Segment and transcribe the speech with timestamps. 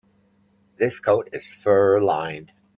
[0.77, 2.51] This coat is fur-lined.